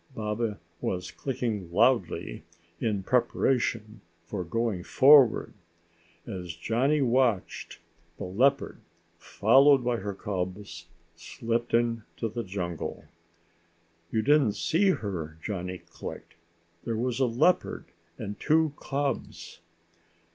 Baba 0.15 0.59
was 0.79 1.11
clicking 1.11 1.71
loudly 1.71 2.43
in 2.79 3.03
preparation 3.03 4.01
for 4.25 4.43
going 4.43 4.83
forward. 4.83 5.53
As 6.25 6.55
Johnny 6.55 7.03
watched, 7.03 7.77
the 8.17 8.23
leopard, 8.23 8.79
followed 9.19 9.83
by 9.83 9.97
her 9.97 10.15
cubs, 10.15 10.87
slipped 11.15 11.75
into 11.75 12.27
the 12.29 12.43
jungle. 12.43 13.05
"You 14.11 14.23
didn't 14.23 14.53
see 14.53 14.89
her," 14.89 15.37
Johnny 15.43 15.77
clicked. 15.77 16.33
"There 16.83 16.97
was 16.97 17.19
a 17.19 17.27
leopardess 17.27 17.93
and 18.17 18.39
two 18.39 18.73
cubs." 18.79 19.59